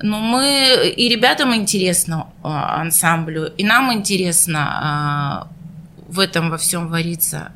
Но 0.02 0.20
мы 0.20 0.92
и 0.96 1.08
ребятам 1.08 1.54
интересно 1.54 2.28
а, 2.42 2.80
ансамблю, 2.80 3.46
и 3.46 3.64
нам 3.64 3.92
интересно 3.92 4.68
а, 4.70 5.48
в 6.08 6.20
этом 6.20 6.50
во 6.50 6.58
всем 6.58 6.88
вариться 6.88 7.52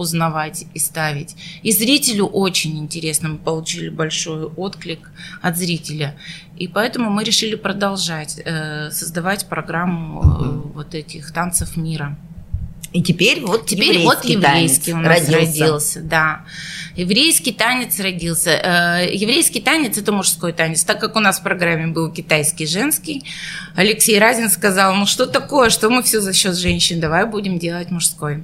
узнавать 0.00 0.64
и 0.72 0.78
ставить. 0.78 1.36
И 1.62 1.72
зрителю 1.72 2.24
очень 2.26 2.78
интересно, 2.78 3.30
мы 3.30 3.38
получили 3.38 3.90
большой 3.90 4.44
отклик 4.44 5.10
от 5.42 5.58
зрителя. 5.58 6.16
И 6.56 6.68
поэтому 6.68 7.10
мы 7.10 7.22
решили 7.22 7.54
продолжать 7.54 8.40
э, 8.42 8.90
создавать 8.90 9.46
программу 9.46 10.22
э, 10.22 10.74
вот 10.74 10.94
этих 10.94 11.32
танцев 11.32 11.76
мира. 11.76 12.16
И 12.92 13.02
теперь 13.02 13.40
вот 13.44 13.66
теперь 13.66 13.98
еврейский 13.98 14.06
вот 14.06 14.24
еврейский 14.24 14.92
танец 14.92 15.06
у 15.06 15.08
нас 15.08 15.28
родился. 15.28 15.60
родился, 15.60 16.00
да. 16.02 16.44
Еврейский 16.96 17.52
танец 17.52 18.00
родился. 18.00 18.50
Э, 18.50 19.08
еврейский 19.12 19.60
танец 19.60 19.96
это 19.98 20.12
мужской 20.12 20.52
танец, 20.52 20.84
так 20.84 21.00
как 21.00 21.16
у 21.16 21.20
нас 21.20 21.40
в 21.40 21.42
программе 21.42 21.86
был 21.86 22.12
китайский 22.12 22.66
женский. 22.66 23.24
Алексей 23.76 24.18
Разин 24.18 24.50
сказал, 24.50 24.94
ну 24.94 25.06
что 25.06 25.26
такое, 25.26 25.70
что 25.70 25.88
мы 25.88 26.02
все 26.02 26.20
за 26.20 26.32
счет 26.32 26.56
женщин, 26.56 27.00
давай 27.00 27.26
будем 27.26 27.58
делать 27.58 27.90
мужской. 27.90 28.42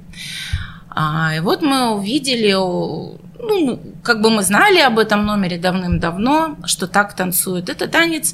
А, 0.89 1.35
и 1.35 1.39
вот 1.41 1.61
мы 1.61 1.91
увидели, 1.91 2.53
ну, 2.53 3.79
как 4.03 4.21
бы 4.21 4.29
мы 4.31 4.41
знали 4.41 4.79
об 4.79 4.97
этом 4.97 5.25
номере 5.25 5.59
давным-давно, 5.59 6.57
что 6.65 6.87
так 6.87 7.15
танцуют. 7.15 7.69
Это 7.69 7.87
танец, 7.87 8.33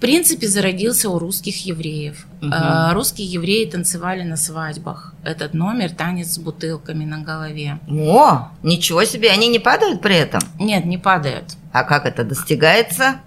принципе, 0.00 0.46
зародился 0.46 1.10
у 1.10 1.18
русских 1.18 1.66
евреев. 1.66 2.26
Угу. 2.40 2.52
Русские 2.92 3.26
евреи 3.26 3.64
танцевали 3.64 4.22
на 4.22 4.36
свадьбах. 4.36 5.14
Этот 5.24 5.54
номер 5.54 5.90
танец 5.90 6.34
с 6.34 6.38
бутылками 6.38 7.04
на 7.04 7.18
голове. 7.18 7.78
О, 7.88 8.48
ничего 8.62 9.04
себе, 9.04 9.30
они 9.30 9.48
не 9.48 9.58
падают 9.58 10.00
при 10.00 10.16
этом? 10.16 10.40
Нет, 10.58 10.84
не 10.84 10.98
падают. 10.98 11.56
А 11.72 11.84
как 11.84 12.06
это 12.06 12.24
достигается? 12.24 13.20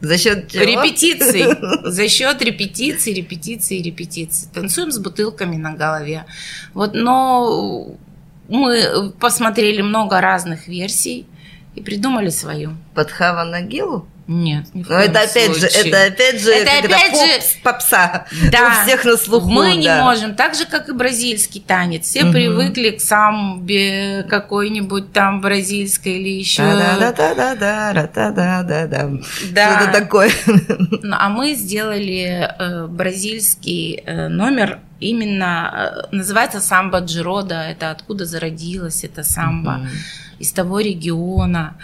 За 0.00 0.16
счет 0.16 0.50
чего? 0.50 0.64
Репетиций. 0.64 1.44
За 1.84 2.08
счет 2.08 2.40
репетиций, 2.42 3.12
репетиций, 3.12 3.82
репетиций. 3.82 4.48
Танцуем 4.52 4.92
с 4.92 4.98
бутылками 4.98 5.56
на 5.56 5.72
голове. 5.72 6.24
Вот, 6.72 6.94
но 6.94 7.94
мы 8.48 9.12
посмотрели 9.20 9.82
много 9.82 10.20
разных 10.20 10.68
версий 10.68 11.26
и 11.80 11.82
придумали 11.82 12.30
свою. 12.30 12.76
Под 12.94 13.10
Хава 13.10 13.44
Нагилу? 13.44 14.06
Нет, 14.32 14.66
ни 14.74 14.86
Но 14.88 14.94
это 14.94 15.22
опять 15.22 15.46
случае. 15.46 15.70
же, 15.70 15.88
это 15.88 16.04
опять 16.04 16.40
же, 16.40 16.52
это 16.52 16.86
опять 16.86 17.16
же 17.16 17.60
попса. 17.64 18.26
Да, 18.52 18.68
у 18.68 18.84
всех 18.84 19.04
на 19.04 19.16
слуху. 19.16 19.48
Мы 19.48 19.70
да. 19.70 19.74
не 19.74 20.02
можем, 20.04 20.36
так 20.36 20.54
же 20.54 20.66
как 20.66 20.88
и 20.88 20.92
бразильский 20.92 21.60
танец. 21.60 22.06
Все 22.06 22.22
угу. 22.22 22.34
привыкли 22.34 22.90
к 22.90 23.00
самбе 23.00 24.24
какой-нибудь 24.30 25.12
там 25.12 25.40
бразильской 25.40 26.12
или 26.12 26.28
еще. 26.28 26.62
Да, 26.62 26.96
да, 27.00 27.12
да, 27.12 27.34
да, 27.34 27.54
да, 27.56 28.06
да, 28.06 28.30
да, 28.30 28.62
да, 28.62 28.86
да. 28.86 29.10
Да. 29.50 29.80
Что-то 29.80 30.00
такое. 30.00 30.30
Ну, 31.02 31.16
а 31.18 31.28
мы 31.28 31.54
сделали 31.54 32.48
э, 32.56 32.86
бразильский 32.86 34.02
э, 34.06 34.28
номер 34.28 34.78
именно 35.00 36.06
э, 36.12 36.14
называется 36.14 36.60
самбо 36.60 36.98
Джирода. 37.00 37.62
Это 37.62 37.90
откуда 37.90 38.26
зародилась 38.26 39.02
эта 39.02 39.24
самбо. 39.24 39.80
Угу. 39.80 39.88
Из 40.40 40.50
того 40.50 40.80
региона. 40.80 41.76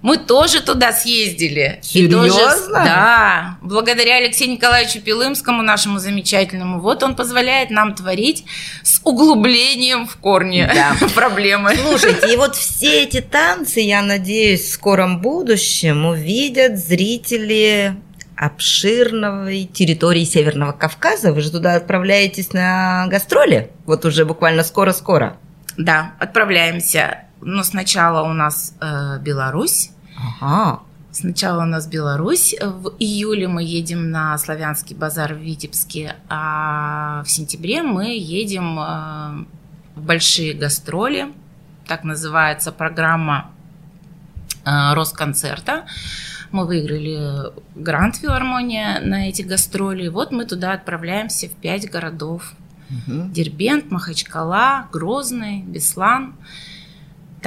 Мы 0.00 0.16
тоже 0.16 0.62
туда 0.62 0.92
съездили. 0.92 1.80
Серьезно? 1.82 2.28
тоже, 2.28 2.72
да. 2.72 3.58
Благодаря 3.62 4.18
Алексею 4.18 4.52
Николаевичу 4.52 5.00
Пилымскому, 5.00 5.62
нашему 5.62 5.98
замечательному. 5.98 6.80
Вот 6.80 7.02
он 7.02 7.16
позволяет 7.16 7.70
нам 7.70 7.94
творить 7.94 8.44
с 8.84 9.00
углублением 9.02 10.06
в 10.06 10.16
корне 10.16 10.70
да. 10.72 10.94
проблемы. 11.14 11.74
Слушайте, 11.74 12.32
и 12.32 12.36
вот 12.36 12.54
все 12.54 13.02
эти 13.02 13.20
танцы, 13.20 13.80
я 13.80 14.02
надеюсь, 14.02 14.62
в 14.62 14.72
скором 14.72 15.20
будущем 15.20 16.06
увидят 16.06 16.78
зрители 16.78 17.96
обширной 18.36 19.64
территории 19.64 20.24
Северного 20.24 20.70
Кавказа. 20.70 21.32
Вы 21.32 21.40
же 21.40 21.50
туда 21.50 21.74
отправляетесь 21.74 22.52
на 22.52 23.08
гастроли? 23.08 23.72
Вот 23.84 24.04
уже 24.04 24.24
буквально 24.24 24.62
скоро-скоро. 24.62 25.38
Да, 25.76 26.12
отправляемся 26.20 27.27
но 27.40 27.62
сначала 27.62 28.28
у 28.28 28.32
нас 28.32 28.74
э, 28.80 29.18
Беларусь. 29.20 29.90
Ага. 30.16 30.80
Сначала 31.10 31.62
у 31.62 31.66
нас 31.66 31.86
Беларусь. 31.86 32.54
В 32.60 32.94
июле 32.98 33.48
мы 33.48 33.62
едем 33.62 34.10
на 34.10 34.36
Славянский 34.38 34.94
базар 34.94 35.34
в 35.34 35.38
Витебске, 35.38 36.16
а 36.28 37.22
в 37.24 37.30
сентябре 37.30 37.82
мы 37.82 38.16
едем 38.16 38.78
э, 38.78 39.44
в 39.96 40.02
большие 40.02 40.54
гастроли. 40.54 41.32
Так 41.86 42.04
называется 42.04 42.72
программа 42.72 43.50
э, 44.64 44.92
Росконцерта. 44.94 45.86
Мы 46.50 46.66
выиграли 46.66 47.52
грант 47.74 48.16
филармония 48.16 49.00
на 49.00 49.28
эти 49.28 49.42
гастроли. 49.42 50.08
Вот 50.08 50.32
мы 50.32 50.44
туда 50.44 50.72
отправляемся 50.72 51.48
в 51.48 51.52
пять 51.52 51.90
городов. 51.90 52.54
Угу. 52.90 53.28
Дербент, 53.30 53.90
Махачкала, 53.90 54.88
Грозный, 54.92 55.62
Беслан. 55.62 56.34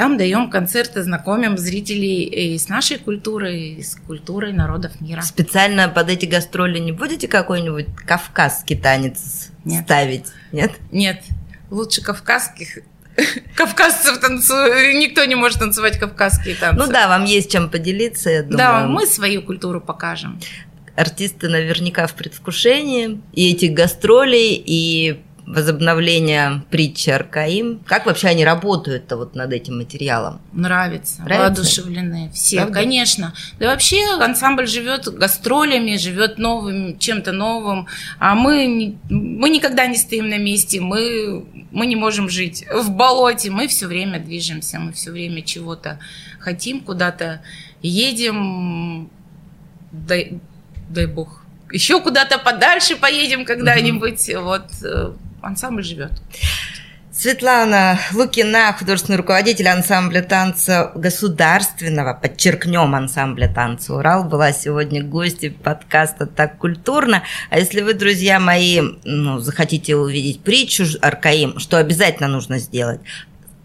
Там 0.01 0.17
даем 0.17 0.49
концерты, 0.49 1.03
знакомим 1.03 1.59
зрителей 1.59 2.23
и 2.23 2.57
с 2.57 2.69
нашей 2.69 2.97
культурой, 2.97 3.73
и 3.73 3.83
с 3.83 3.95
культурой 3.95 4.51
народов 4.51 4.99
мира. 4.99 5.21
Специально 5.21 5.89
под 5.89 6.09
эти 6.09 6.25
гастроли 6.25 6.79
не 6.79 6.91
будете 6.91 7.27
какой-нибудь 7.27 7.85
кавказский 8.07 8.75
танец 8.75 9.51
Нет. 9.63 9.83
ставить? 9.83 10.25
Нет? 10.51 10.71
Нет. 10.91 11.21
Лучше 11.69 12.01
кавказских 12.01 12.79
кавказцев 13.55 14.19
танцуют. 14.19 14.95
Никто 14.95 15.23
не 15.25 15.35
может 15.35 15.59
танцевать 15.59 15.99
кавказские 15.99 16.55
танцы. 16.55 16.83
Ну 16.83 16.91
да, 16.91 17.07
вам 17.07 17.25
есть 17.25 17.51
чем 17.51 17.69
поделиться, 17.69 18.31
я 18.31 18.41
думаю. 18.41 18.57
Да, 18.57 18.87
мы 18.87 19.05
свою 19.05 19.43
культуру 19.43 19.81
покажем. 19.81 20.39
Артисты 20.95 21.47
наверняка 21.47 22.07
в 22.07 22.15
предвкушении 22.15 23.21
и 23.33 23.51
этих 23.51 23.73
гастролей, 23.73 24.55
и 24.65 25.21
возобновления 25.51 26.63
притчи 26.69 27.09
Аркаим. 27.09 27.81
Как 27.85 28.05
вообще 28.05 28.29
они 28.29 28.45
работают-то 28.45 29.17
вот 29.17 29.35
над 29.35 29.51
этим 29.51 29.77
материалом? 29.77 30.41
Нравится, 30.53 31.21
Нравится? 31.21 31.61
воодушевлены 31.61 32.31
все, 32.33 32.57
Правда? 32.57 32.73
конечно. 32.73 33.33
Да 33.59 33.67
вообще 33.67 34.01
ансамбль 34.19 34.67
живет 34.67 35.07
гастролями, 35.07 35.97
живет 35.97 36.37
новым, 36.37 36.97
чем-то 36.97 37.33
новым, 37.33 37.87
а 38.17 38.33
мы, 38.35 38.95
мы 39.09 39.49
никогда 39.49 39.87
не 39.87 39.97
стоим 39.97 40.29
на 40.29 40.37
месте, 40.37 40.79
мы, 40.79 41.45
мы 41.71 41.85
не 41.85 41.97
можем 41.97 42.29
жить 42.29 42.65
в 42.73 42.89
болоте, 42.91 43.49
мы 43.49 43.67
все 43.67 43.87
время 43.87 44.19
движемся, 44.19 44.79
мы 44.79 44.93
все 44.93 45.11
время 45.11 45.41
чего-то 45.41 45.99
хотим, 46.39 46.79
куда-то 46.79 47.41
едем, 47.81 49.09
дай, 49.91 50.39
дай 50.89 51.07
бог, 51.07 51.43
еще 51.73 51.99
куда-то 51.99 52.37
подальше 52.37 52.95
поедем 52.95 53.43
когда-нибудь, 53.43 54.29
угу. 54.29 54.43
вот 54.43 54.65
ансамбль 55.41 55.83
живет. 55.83 56.11
Светлана 57.13 57.99
Лукина, 58.13 58.73
художественный 58.73 59.17
руководитель 59.17 59.67
ансамбля 59.67 60.21
танца 60.21 60.91
государственного, 60.95 62.13
подчеркнем, 62.13 62.95
ансамбля 62.95 63.47
танца 63.53 63.93
«Урал», 63.93 64.23
была 64.23 64.53
сегодня 64.53 65.03
гостью 65.03 65.53
подкаста 65.53 66.25
«Так 66.25 66.57
культурно». 66.57 67.21
А 67.49 67.59
если 67.59 67.81
вы, 67.81 67.95
друзья 67.95 68.39
мои, 68.39 68.81
ну, 69.03 69.39
захотите 69.39 69.97
увидеть 69.97 70.41
притчу 70.41 70.85
Аркаим, 71.01 71.59
что 71.59 71.77
обязательно 71.77 72.29
нужно 72.29 72.59
сделать? 72.59 73.01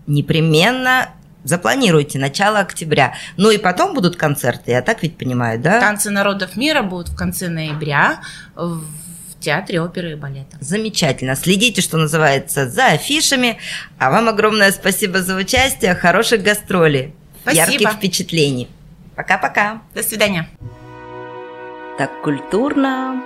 Непременно 0.08 1.10
запланируйте 1.44 2.18
начало 2.18 2.58
октября. 2.58 3.14
Ну 3.36 3.50
и 3.50 3.58
потом 3.58 3.94
будут 3.94 4.16
концерты, 4.16 4.72
я 4.72 4.82
так 4.82 5.02
ведь 5.04 5.16
понимаю, 5.16 5.60
да? 5.60 5.80
Танцы 5.80 6.10
народов 6.10 6.56
мира 6.56 6.82
будут 6.82 7.10
в 7.10 7.16
конце 7.16 7.48
ноября 7.48 8.20
в 8.56 8.82
театре 9.46 9.80
оперы 9.80 10.12
и 10.12 10.14
балета. 10.16 10.56
Замечательно. 10.60 11.36
Следите, 11.36 11.80
что 11.80 11.96
называется, 11.98 12.68
за 12.68 12.86
афишами. 12.86 13.58
А 13.98 14.10
вам 14.10 14.28
огромное 14.28 14.72
спасибо 14.72 15.22
за 15.22 15.36
участие. 15.36 15.94
Хороших 15.94 16.42
гастролей. 16.42 17.14
Спасибо. 17.42 17.70
Ярких 17.70 17.92
впечатлений. 17.92 18.68
Пока-пока. 19.14 19.82
До 19.94 20.02
свидания. 20.02 20.48
Так 21.96 22.10
культурно. 22.22 23.22